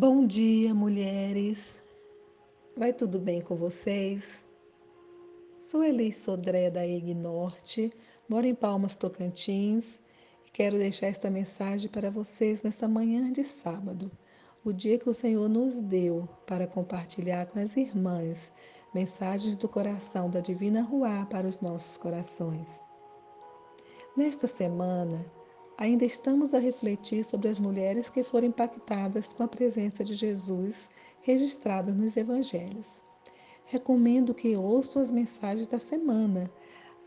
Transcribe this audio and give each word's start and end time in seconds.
Bom 0.00 0.24
dia, 0.28 0.72
mulheres. 0.72 1.82
Vai 2.76 2.92
tudo 2.92 3.18
bem 3.18 3.40
com 3.40 3.56
vocês? 3.56 4.44
Sou 5.60 5.82
Elis 5.82 6.18
Sodré 6.18 6.70
da 6.70 6.86
EG 6.86 7.14
Norte, 7.14 7.92
moro 8.28 8.46
em 8.46 8.54
Palmas, 8.54 8.94
Tocantins 8.94 10.00
e 10.46 10.50
quero 10.52 10.78
deixar 10.78 11.08
esta 11.08 11.28
mensagem 11.28 11.90
para 11.90 12.12
vocês 12.12 12.62
nessa 12.62 12.86
manhã 12.86 13.32
de 13.32 13.42
sábado, 13.42 14.08
o 14.64 14.72
dia 14.72 15.00
que 15.00 15.10
o 15.10 15.14
Senhor 15.14 15.48
nos 15.48 15.74
deu 15.80 16.28
para 16.46 16.68
compartilhar 16.68 17.46
com 17.46 17.58
as 17.58 17.76
irmãs 17.76 18.52
mensagens 18.94 19.56
do 19.56 19.68
coração 19.68 20.30
da 20.30 20.38
Divina 20.38 20.80
Ruá 20.80 21.26
para 21.26 21.48
os 21.48 21.60
nossos 21.60 21.96
corações. 21.96 22.80
Nesta 24.16 24.46
semana, 24.46 25.26
ainda 25.78 26.04
estamos 26.04 26.52
a 26.52 26.58
refletir 26.58 27.24
sobre 27.24 27.48
as 27.48 27.60
mulheres 27.60 28.10
que 28.10 28.24
foram 28.24 28.48
impactadas 28.48 29.32
com 29.32 29.44
a 29.44 29.48
presença 29.48 30.02
de 30.02 30.16
Jesus 30.16 30.90
registrada 31.20 31.92
nos 31.92 32.16
evangelhos. 32.16 33.00
Recomendo 33.64 34.34
que 34.34 34.56
ouçam 34.56 35.00
as 35.00 35.10
mensagens 35.10 35.68
da 35.68 35.78
semana. 35.78 36.50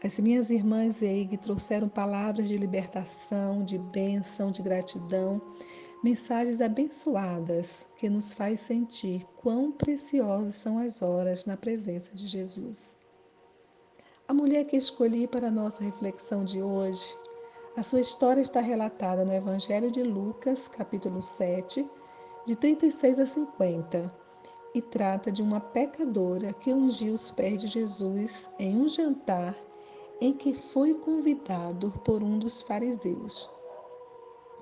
As 0.01 0.17
minhas 0.17 0.49
irmãs 0.49 1.01
EIG 1.01 1.37
trouxeram 1.37 1.89
palavras 1.89 2.47
de 2.47 2.57
libertação, 2.57 3.63
de 3.63 3.77
bênção, 3.77 4.51
de 4.51 4.61
gratidão, 4.61 5.41
mensagens 6.01 6.61
abençoadas 6.61 7.85
que 7.97 8.09
nos 8.09 8.31
faz 8.31 8.61
sentir 8.61 9.25
quão 9.35 9.71
preciosas 9.71 10.55
são 10.55 10.79
as 10.79 11.01
horas 11.01 11.45
na 11.45 11.57
presença 11.57 12.15
de 12.15 12.25
Jesus. 12.25 12.95
A 14.27 14.33
mulher 14.33 14.63
que 14.63 14.77
escolhi 14.77 15.27
para 15.27 15.49
a 15.49 15.51
nossa 15.51 15.83
reflexão 15.83 16.45
de 16.45 16.61
hoje 16.61 17.13
a 17.75 17.83
sua 17.83 18.01
história 18.01 18.41
está 18.41 18.59
relatada 18.59 19.23
no 19.23 19.33
Evangelho 19.33 19.89
de 19.89 20.03
Lucas, 20.03 20.67
capítulo 20.67 21.21
7, 21.21 21.89
de 22.45 22.53
36 22.53 23.19
a 23.19 23.25
50, 23.25 24.13
e 24.75 24.81
trata 24.81 25.31
de 25.31 25.41
uma 25.41 25.61
pecadora 25.61 26.51
que 26.51 26.73
ungiu 26.73 27.13
os 27.13 27.31
pés 27.31 27.61
de 27.61 27.67
Jesus 27.67 28.49
em 28.59 28.75
um 28.75 28.89
jantar 28.89 29.55
em 30.19 30.33
que 30.33 30.53
foi 30.53 30.93
convidado 30.95 31.91
por 32.03 32.21
um 32.21 32.37
dos 32.37 32.61
fariseus. 32.61 33.49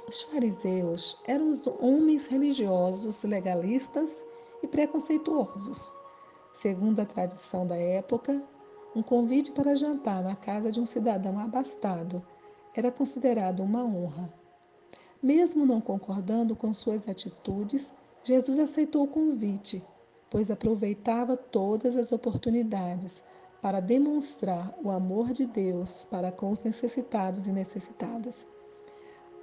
Os 0.07 0.21
fariseus 0.21 1.17
eram 1.25 1.49
os 1.49 1.65
homens 1.65 2.27
religiosos, 2.27 3.23
legalistas 3.23 4.23
e 4.61 4.67
preconceituosos. 4.67 5.91
Segundo 6.53 6.99
a 6.99 7.05
tradição 7.07 7.65
da 7.65 7.75
época, 7.75 8.43
um 8.95 9.01
convite 9.01 9.51
para 9.51 9.75
jantar 9.75 10.21
na 10.21 10.35
casa 10.35 10.71
de 10.71 10.79
um 10.79 10.85
cidadão 10.85 11.39
abastado 11.39 12.23
era 12.75 12.91
considerado 12.91 13.61
uma 13.61 13.83
honra. 13.83 14.33
Mesmo 15.21 15.65
não 15.65 15.81
concordando 15.81 16.55
com 16.55 16.73
suas 16.73 17.09
atitudes, 17.09 17.93
Jesus 18.23 18.59
aceitou 18.59 19.03
o 19.03 19.07
convite, 19.07 19.85
pois 20.29 20.51
aproveitava 20.51 21.35
todas 21.35 21.95
as 21.95 22.11
oportunidades 22.11 23.23
para 23.61 23.81
demonstrar 23.81 24.73
o 24.81 24.89
amor 24.89 25.33
de 25.33 25.45
Deus 25.45 26.07
para 26.09 26.31
com 26.31 26.51
os 26.51 26.61
necessitados 26.63 27.47
e 27.47 27.51
necessitadas. 27.51 28.47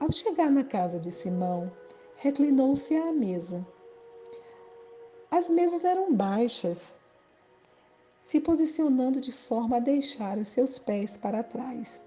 Ao 0.00 0.10
chegar 0.12 0.50
na 0.50 0.64
casa 0.64 0.98
de 0.98 1.10
Simão, 1.10 1.70
reclinou-se 2.16 2.94
à 2.96 3.12
mesa. 3.12 3.66
As 5.30 5.48
mesas 5.48 5.84
eram 5.84 6.14
baixas, 6.14 6.98
se 8.22 8.40
posicionando 8.40 9.20
de 9.20 9.32
forma 9.32 9.76
a 9.76 9.80
deixar 9.80 10.38
os 10.38 10.48
seus 10.48 10.78
pés 10.78 11.16
para 11.16 11.42
trás. 11.42 12.02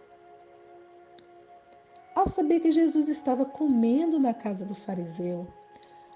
Ao 2.19 2.27
saber 2.27 2.59
que 2.59 2.69
Jesus 2.69 3.07
estava 3.07 3.45
comendo 3.45 4.19
na 4.19 4.33
casa 4.33 4.65
do 4.65 4.75
fariseu, 4.75 5.47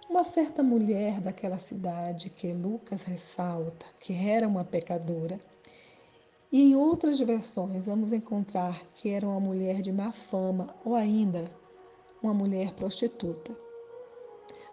uma 0.10 0.26
certa 0.26 0.62
mulher 0.62 1.22
daquela 1.22 1.58
cidade, 1.58 2.30
que 2.30 2.52
Lucas 2.52 3.04
ressalta 3.04 3.86
que 4.02 4.14
era 4.14 4.46
uma 4.46 4.66
pecadora, 4.66 5.40
e 6.52 6.62
em 6.62 6.76
outras 6.76 7.22
versões 7.22 7.86
vamos 7.86 8.12
encontrar 8.12 8.86
que 8.96 9.12
era 9.12 9.26
uma 9.26 9.40
mulher 9.40 9.82
de 9.82 9.94
má 9.94 10.12
fama 10.12 10.76
ou 10.84 10.94
ainda 10.94 11.50
uma 12.22 12.34
mulher 12.34 12.74
prostituta. 12.74 13.56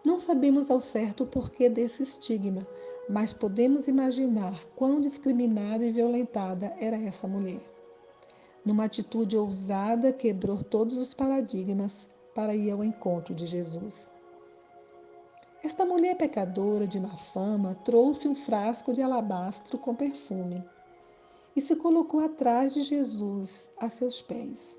Não 0.05 0.19
sabemos 0.19 0.69
ao 0.69 0.81
certo 0.81 1.23
o 1.23 1.29
porquê 1.29 1.69
desse 1.69 2.03
estigma, 2.03 2.67
mas 3.09 3.33
podemos 3.33 3.87
imaginar 3.87 4.65
quão 4.75 5.01
discriminada 5.01 5.85
e 5.85 5.93
violentada 5.93 6.75
era 6.81 7.01
essa 7.01 7.29
mulher. 7.29 7.61
Numa 8.65 8.85
atitude 8.85 9.37
ousada, 9.37 10.13
quebrou 10.13 10.63
todos 10.63 10.97
os 10.97 11.15
paradigmas 11.15 12.11
para 12.35 12.55
ir 12.55 12.71
ao 12.71 12.85
encontro 12.85 13.35
de 13.35 13.47
Jesus. 13.47 14.11
Esta 15.63 15.85
mulher 15.85 16.17
pecadora 16.17 16.87
de 16.87 17.01
má 17.01 17.17
fama 17.17 17.75
trouxe 17.85 18.29
um 18.29 18.35
frasco 18.35 18.93
de 18.93 19.03
alabastro 19.03 19.79
com 19.79 19.95
perfume 19.95 20.63
e 21.57 21.63
se 21.63 21.75
colocou 21.75 22.21
atrás 22.21 22.75
de 22.75 22.83
Jesus, 22.83 23.69
a 23.79 23.89
seus 23.89 24.21
pés. 24.21 24.79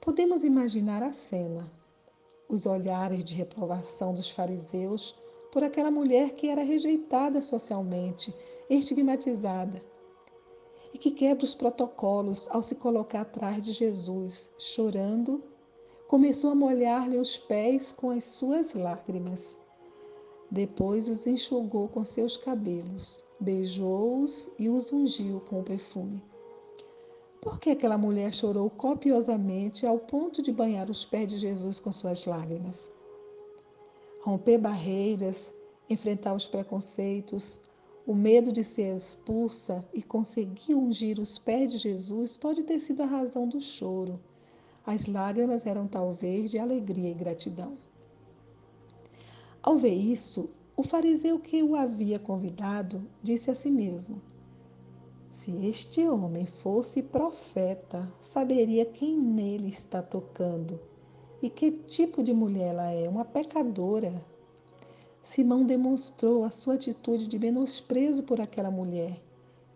Podemos 0.00 0.42
imaginar 0.42 1.02
a 1.02 1.12
cena, 1.12 1.70
os 2.48 2.66
olhares 2.66 3.22
de 3.22 3.34
reprovação 3.34 4.12
dos 4.12 4.30
fariseus 4.30 5.14
por 5.52 5.62
aquela 5.62 5.90
mulher 5.90 6.32
que 6.32 6.48
era 6.48 6.62
rejeitada 6.62 7.42
socialmente, 7.42 8.34
estigmatizada 8.68 9.91
e 10.92 10.98
que 10.98 11.10
quebra 11.10 11.44
os 11.44 11.54
protocolos 11.54 12.46
ao 12.50 12.62
se 12.62 12.74
colocar 12.74 13.22
atrás 13.22 13.64
de 13.64 13.72
Jesus, 13.72 14.48
chorando, 14.58 15.42
começou 16.06 16.50
a 16.50 16.54
molhar-lhe 16.54 17.18
os 17.18 17.36
pés 17.36 17.92
com 17.92 18.10
as 18.10 18.24
suas 18.24 18.74
lágrimas. 18.74 19.56
Depois 20.50 21.08
os 21.08 21.26
enxugou 21.26 21.88
com 21.88 22.04
seus 22.04 22.36
cabelos, 22.36 23.24
beijou-os 23.40 24.50
e 24.58 24.68
os 24.68 24.92
ungiu 24.92 25.40
com 25.40 25.60
o 25.60 25.64
perfume. 25.64 26.22
Por 27.40 27.58
que 27.58 27.70
aquela 27.70 27.96
mulher 27.98 28.32
chorou 28.32 28.68
copiosamente 28.70 29.86
ao 29.86 29.98
ponto 29.98 30.42
de 30.42 30.52
banhar 30.52 30.90
os 30.90 31.04
pés 31.04 31.26
de 31.26 31.38
Jesus 31.38 31.80
com 31.80 31.90
suas 31.90 32.24
lágrimas? 32.26 32.90
Romper 34.20 34.58
barreiras, 34.58 35.52
enfrentar 35.88 36.34
os 36.34 36.46
preconceitos, 36.46 37.58
o 38.06 38.14
medo 38.14 38.52
de 38.52 38.64
ser 38.64 38.96
expulsa 38.96 39.84
e 39.94 40.02
conseguir 40.02 40.74
ungir 40.74 41.20
os 41.20 41.38
pés 41.38 41.70
de 41.70 41.78
Jesus 41.78 42.36
pode 42.36 42.62
ter 42.64 42.80
sido 42.80 43.02
a 43.02 43.06
razão 43.06 43.48
do 43.48 43.60
choro. 43.60 44.18
As 44.84 45.06
lágrimas 45.06 45.64
eram 45.66 45.86
talvez 45.86 46.50
de 46.50 46.58
alegria 46.58 47.10
e 47.10 47.14
gratidão. 47.14 47.78
Ao 49.62 49.78
ver 49.78 49.94
isso, 49.94 50.50
o 50.76 50.82
fariseu 50.82 51.38
que 51.38 51.62
o 51.62 51.76
havia 51.76 52.18
convidado 52.18 53.06
disse 53.22 53.50
a 53.50 53.54
si 53.54 53.70
mesmo: 53.70 54.20
Se 55.30 55.66
este 55.66 56.08
homem 56.08 56.46
fosse 56.46 57.02
profeta, 57.02 58.12
saberia 58.20 58.84
quem 58.84 59.16
nele 59.16 59.68
está 59.68 60.02
tocando 60.02 60.80
e 61.40 61.50
que 61.50 61.70
tipo 61.70 62.22
de 62.22 62.32
mulher 62.32 62.70
ela 62.70 62.90
é, 62.90 63.08
uma 63.08 63.24
pecadora. 63.24 64.12
Simão 65.24 65.64
demonstrou 65.64 66.44
a 66.44 66.50
sua 66.50 66.74
atitude 66.74 67.26
de 67.26 67.38
menosprezo 67.38 68.22
por 68.22 68.40
aquela 68.40 68.70
mulher 68.70 69.18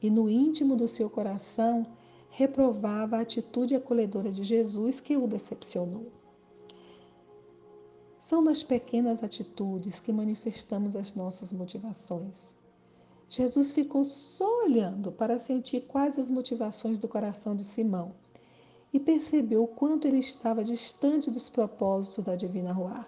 e, 0.02 0.10
no 0.10 0.28
íntimo 0.28 0.76
do 0.76 0.86
seu 0.86 1.08
coração, 1.08 1.86
reprovava 2.30 3.16
a 3.16 3.20
atitude 3.20 3.74
acolhedora 3.74 4.30
de 4.30 4.44
Jesus 4.44 5.00
que 5.00 5.16
o 5.16 5.26
decepcionou. 5.26 6.12
São 8.18 8.42
nas 8.42 8.62
pequenas 8.62 9.22
atitudes 9.22 10.00
que 10.00 10.12
manifestamos 10.12 10.96
as 10.96 11.14
nossas 11.14 11.52
motivações. 11.52 12.54
Jesus 13.28 13.72
ficou 13.72 14.04
só 14.04 14.64
olhando 14.64 15.10
para 15.10 15.38
sentir 15.38 15.82
quais 15.82 16.18
as 16.18 16.28
motivações 16.28 16.98
do 16.98 17.08
coração 17.08 17.56
de 17.56 17.64
Simão 17.64 18.14
e 18.92 19.00
percebeu 19.00 19.64
o 19.64 19.68
quanto 19.68 20.06
ele 20.06 20.18
estava 20.18 20.64
distante 20.64 21.30
dos 21.30 21.48
propósitos 21.48 22.24
da 22.24 22.36
divina 22.36 22.72
Ruá. 22.72 23.06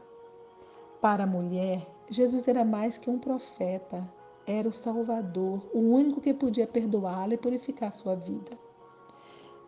Para 1.01 1.23
a 1.23 1.27
mulher, 1.27 1.87
Jesus 2.11 2.49
era 2.49 2.65
mais 2.65 2.99
que 2.99 3.09
um 3.09 3.21
profeta, 3.21 4.13
era 4.45 4.69
o 4.69 4.73
Salvador, 4.73 5.71
o 5.73 5.79
único 5.79 6.21
que 6.21 6.35
podia 6.35 6.67
perdoá-la 6.67 7.35
e 7.35 7.39
purificar 7.39 7.93
sua 7.93 8.17
vida. 8.17 8.59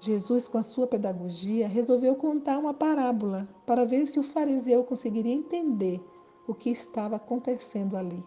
Jesus, 0.00 0.48
com 0.48 0.58
a 0.58 0.62
sua 0.62 0.86
pedagogia, 0.88 1.68
resolveu 1.68 2.16
contar 2.16 2.58
uma 2.58 2.74
parábola 2.74 3.46
para 3.64 3.84
ver 3.84 4.06
se 4.06 4.18
o 4.18 4.24
fariseu 4.24 4.82
conseguiria 4.82 5.32
entender 5.32 6.02
o 6.48 6.54
que 6.54 6.70
estava 6.70 7.16
acontecendo 7.16 7.96
ali. 7.96 8.24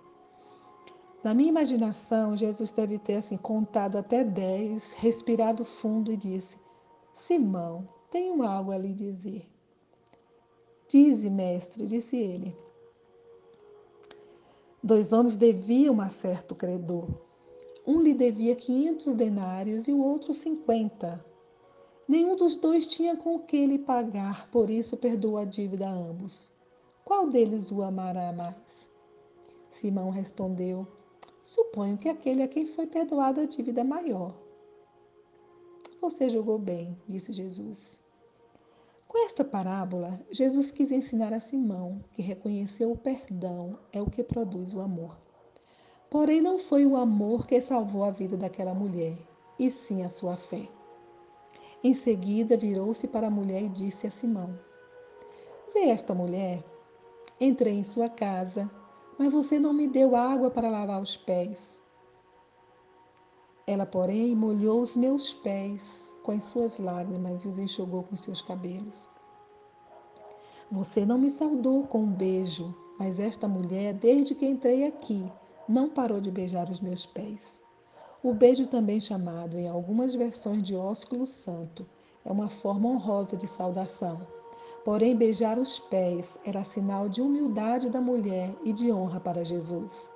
Na 1.23 1.33
minha 1.33 1.50
imaginação, 1.50 2.38
Jesus 2.38 2.71
deve 2.71 3.00
ter 3.00 3.15
assim 3.15 3.38
contado 3.38 3.97
até 3.97 4.23
dez, 4.23 4.94
respirado 4.94 5.65
fundo 5.65 6.11
e 6.11 6.15
disse: 6.15 6.57
Simão, 7.15 7.85
tenho 8.11 8.44
algo 8.44 8.71
a 8.71 8.77
lhe 8.77 8.94
dizer. 8.94 9.50
Dize, 10.88 11.29
mestre, 11.29 11.88
disse 11.88 12.15
ele. 12.15 12.62
Dois 14.85 15.13
homens 15.13 15.38
deviam 15.38 16.01
a 16.01 16.09
certo 16.09 16.53
credor. 16.53 17.07
Um 17.88 18.01
lhe 18.01 18.13
devia 18.13 18.53
quinhentos 18.53 19.15
denários 19.15 19.88
e 19.88 19.94
o 19.94 20.03
outro 20.03 20.33
cinquenta. 20.33 21.25
Nenhum 22.06 22.35
dos 22.35 22.57
dois 22.57 22.85
tinha 22.85 23.15
com 23.15 23.39
que 23.39 23.65
lhe 23.65 23.80
pagar, 23.80 24.50
por 24.51 24.69
isso 24.69 24.97
perdoou 24.97 25.38
a 25.38 25.45
dívida 25.45 25.88
a 25.88 25.94
ambos. 25.94 26.51
Qual 27.06 27.30
deles 27.30 27.71
o 27.71 27.81
amará 27.81 28.33
mais? 28.33 28.89
Simão 29.71 30.09
respondeu: 30.09 30.86
Suponho 31.45 31.97
que 31.97 32.09
aquele 32.09 32.44
a 32.44 32.47
quem 32.50 32.65
foi 32.65 32.86
perdoada 32.86 33.44
a 33.44 33.45
dívida 33.45 33.86
maior. 33.86 34.38
Você 36.01 36.27
julgou 36.27 36.59
bem, 36.59 36.97
disse 37.07 37.31
Jesus. 37.31 38.02
Com 39.24 39.28
esta 39.28 39.46
parábola, 39.46 40.20
Jesus 40.31 40.70
quis 40.70 40.92
ensinar 40.92 41.31
a 41.31 41.40
Simão 41.40 42.04
que 42.12 42.22
reconhecer 42.22 42.86
o 42.86 42.98
perdão 42.98 43.80
é 43.94 44.02
o 44.02 44.10
que 44.10 44.22
produz 44.22 44.74
o 44.74 44.81
amor. 44.81 45.16
Porém, 46.10 46.42
não 46.42 46.60
foi 46.60 46.86
o 46.86 46.98
amor 46.98 47.48
que 47.48 47.62
salvou 47.62 48.04
a 48.04 48.12
vida 48.12 48.36
daquela 48.36 48.74
mulher, 48.74 49.18
e 49.58 49.72
sim 49.72 50.04
a 50.04 50.10
sua 50.10 50.36
fé. 50.36 50.68
Em 51.81 51.94
seguida, 51.94 52.58
virou-se 52.58 53.08
para 53.08 53.28
a 53.28 53.31
mulher 53.31 53.64
e 53.64 53.70
disse 53.70 54.08
a 54.08 54.12
Simão: 54.12 54.60
Vê 55.74 55.86
esta 55.86 56.14
mulher? 56.14 56.62
Entrei 57.40 57.75
em 57.75 57.86
sua 57.86 58.10
casa, 58.10 58.70
mas 59.18 59.31
você 59.31 59.58
não 59.58 59.72
me 59.72 59.88
deu 59.88 60.18
água 60.18 60.52
para 60.52 60.70
lavar 60.70 61.02
os 61.02 61.16
pés. 61.16 61.80
Ela, 63.66 63.86
porém, 63.86 64.36
molhou 64.36 64.81
os 64.81 64.98
meus 64.98 65.34
pés 65.34 66.14
com 66.24 66.34
as 66.34 66.44
suas 66.44 66.78
lágrimas 66.78 67.46
e 67.46 67.48
os 67.48 67.58
enxugou 67.58 68.04
com 68.04 68.16
os 68.16 68.20
seus 68.20 68.42
cabelos. 68.42 69.12
Você 70.74 71.06
não 71.06 71.20
me 71.20 71.30
saudou 71.30 71.84
com 71.84 72.00
um 72.00 72.12
beijo, 72.12 72.75
mas 72.98 73.20
esta 73.20 73.48
mulher, 73.48 73.94
desde 73.94 74.34
que 74.34 74.44
entrei 74.44 74.86
aqui, 74.86 75.31
não 75.70 75.88
parou 75.88 76.20
de 76.20 76.31
beijar 76.31 76.68
os 76.68 76.81
meus 76.81 77.06
pés. 77.06 77.62
O 78.24 78.34
beijo, 78.34 78.66
também 78.66 79.00
chamado 79.00 79.56
em 79.56 79.68
algumas 79.68 80.16
versões 80.16 80.64
de 80.64 80.75
ósculo 80.75 81.28
santo, 81.28 81.86
é 82.25 82.31
uma 82.31 82.50
forma 82.50 82.90
honrosa 82.90 83.38
de 83.38 83.48
saudação. 83.48 84.25
Porém, 84.84 85.16
beijar 85.16 85.60
os 85.60 85.78
pés 85.78 86.40
era 86.44 86.64
sinal 86.64 87.08
de 87.08 87.22
humildade 87.22 87.92
da 87.92 88.02
mulher 88.02 88.52
e 88.64 88.74
de 88.74 88.92
honra 88.92 89.20
para 89.20 89.46
Jesus. 89.46 90.10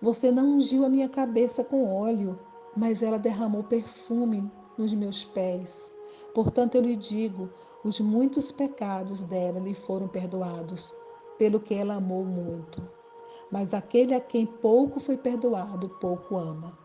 Você 0.00 0.30
não 0.30 0.54
ungiu 0.54 0.86
a 0.86 0.88
minha 0.88 1.10
cabeça 1.10 1.62
com 1.62 1.94
óleo, 1.94 2.40
mas 2.74 3.02
ela 3.02 3.18
derramou 3.18 3.62
perfume 3.62 4.50
nos 4.78 4.94
meus 4.94 5.22
pés. 5.22 5.92
Portanto, 6.34 6.76
eu 6.76 6.80
lhe 6.80 6.96
digo: 6.96 7.50
os 7.86 8.00
muitos 8.00 8.50
pecados 8.50 9.22
dela 9.22 9.60
lhe 9.60 9.72
foram 9.72 10.08
perdoados, 10.08 10.92
pelo 11.38 11.60
que 11.60 11.72
ela 11.72 11.94
amou 11.94 12.24
muito. 12.24 12.82
Mas 13.48 13.72
aquele 13.72 14.12
a 14.12 14.20
quem 14.20 14.44
pouco 14.44 14.98
foi 14.98 15.16
perdoado, 15.16 15.88
pouco 16.00 16.36
ama. 16.36 16.76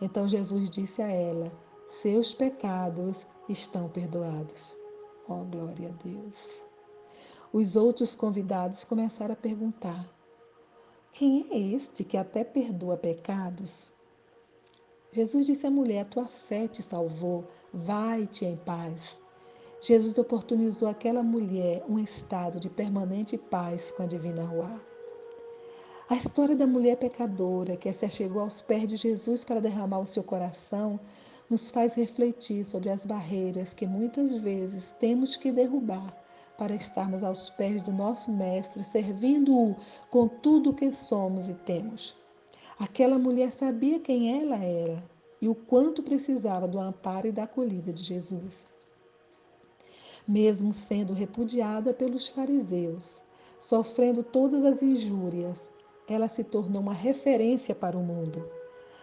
Então 0.00 0.28
Jesus 0.28 0.70
disse 0.70 1.02
a 1.02 1.10
ela: 1.10 1.50
Seus 1.88 2.32
pecados 2.32 3.26
estão 3.48 3.88
perdoados. 3.88 4.78
Oh, 5.28 5.42
glória 5.42 5.88
a 5.88 6.02
Deus. 6.04 6.62
Os 7.52 7.74
outros 7.74 8.14
convidados 8.14 8.84
começaram 8.84 9.32
a 9.32 9.36
perguntar: 9.36 10.08
Quem 11.10 11.48
é 11.50 11.58
este 11.74 12.04
que 12.04 12.16
até 12.16 12.44
perdoa 12.44 12.96
pecados? 12.96 13.90
Jesus 15.10 15.46
disse 15.46 15.66
à 15.66 15.70
mulher: 15.70 16.06
Tua 16.06 16.26
fé 16.26 16.68
te 16.68 16.80
salvou, 16.80 17.44
vai-te 17.72 18.44
em 18.44 18.56
paz. 18.56 19.23
Jesus 19.86 20.16
oportunizou 20.16 20.88
àquela 20.88 21.22
mulher 21.22 21.84
um 21.86 21.98
estado 21.98 22.58
de 22.58 22.70
permanente 22.70 23.36
paz 23.36 23.90
com 23.90 24.02
a 24.02 24.06
divina 24.06 24.42
Ruá. 24.42 24.80
A 26.08 26.14
história 26.14 26.56
da 26.56 26.66
mulher 26.66 26.96
pecadora 26.96 27.76
que 27.76 27.92
se 27.92 28.06
achegou 28.06 28.40
aos 28.40 28.62
pés 28.62 28.88
de 28.88 28.96
Jesus 28.96 29.44
para 29.44 29.60
derramar 29.60 29.98
o 29.98 30.06
seu 30.06 30.24
coração 30.24 30.98
nos 31.50 31.70
faz 31.70 31.96
refletir 31.96 32.64
sobre 32.64 32.88
as 32.88 33.04
barreiras 33.04 33.74
que 33.74 33.86
muitas 33.86 34.34
vezes 34.34 34.90
temos 34.98 35.36
que 35.36 35.52
derrubar 35.52 36.16
para 36.56 36.74
estarmos 36.74 37.22
aos 37.22 37.50
pés 37.50 37.82
do 37.82 37.92
nosso 37.92 38.32
Mestre, 38.32 38.82
servindo-o 38.84 39.76
com 40.10 40.26
tudo 40.26 40.70
o 40.70 40.74
que 40.74 40.94
somos 40.94 41.50
e 41.50 41.52
temos. 41.52 42.16
Aquela 42.78 43.18
mulher 43.18 43.52
sabia 43.52 44.00
quem 44.00 44.40
ela 44.40 44.56
era 44.56 45.04
e 45.42 45.46
o 45.46 45.54
quanto 45.54 46.02
precisava 46.02 46.66
do 46.66 46.80
amparo 46.80 47.26
e 47.26 47.32
da 47.32 47.42
acolhida 47.42 47.92
de 47.92 48.02
Jesus 48.02 48.64
mesmo 50.26 50.72
sendo 50.72 51.12
repudiada 51.12 51.92
pelos 51.92 52.28
fariseus, 52.28 53.22
sofrendo 53.60 54.22
todas 54.22 54.64
as 54.64 54.82
injúrias, 54.82 55.70
ela 56.08 56.28
se 56.28 56.44
tornou 56.44 56.82
uma 56.82 56.94
referência 56.94 57.74
para 57.74 57.96
o 57.96 58.02
mundo. 58.02 58.48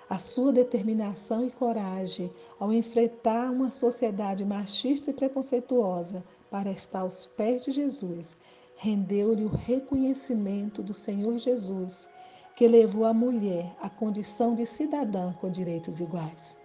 A 0.10 0.18
sua 0.18 0.52
determinação 0.52 1.46
e 1.46 1.52
coragem 1.52 2.32
ao 2.60 2.72
enfrentar 2.74 3.50
uma 3.50 3.70
sociedade 3.70 4.44
machista 4.44 5.10
e 5.10 5.14
preconceituosa 5.14 6.24
para 6.50 6.70
estar 6.70 7.00
aos 7.00 7.26
pés 7.26 7.64
de 7.64 7.72
Jesus 7.72 8.36
rendeu-lhe 8.82 9.46
o 9.46 9.50
reconhecimento 9.50 10.82
do 10.82 10.92
Senhor 10.92 11.38
Jesus, 11.38 12.10
que 12.56 12.68
levou 12.68 13.06
a 13.06 13.14
mulher 13.14 13.76
à 13.80 13.88
condição 13.88 14.56
de 14.56 14.66
cidadã 14.66 15.34
com 15.34 15.52
direitos 15.52 16.00
iguais. 16.00 16.58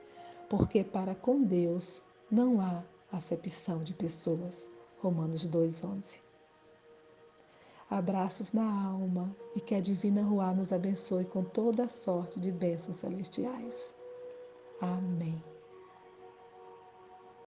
Porque 0.49 0.83
para 0.83 1.15
com 1.15 1.43
Deus 1.43 2.01
não 2.31 2.59
há 2.59 2.83
acepção 3.13 3.83
de 3.83 3.95
pessoas. 3.95 4.69
Romanos 4.99 5.47
2:11. 5.47 6.21
Abraços 7.89 8.53
na 8.53 8.89
alma 8.89 9.35
e 9.55 9.61
que 9.61 9.75
a 9.75 9.81
divina 9.81 10.23
Ruá 10.23 10.53
nos 10.53 10.73
abençoe 10.73 11.25
com 11.25 11.45
toda 11.45 11.85
a 11.85 11.89
sorte 11.89 12.41
de 12.41 12.51
bênçãos 12.51 12.97
celestiais. 12.97 13.95
Amém. 14.81 15.43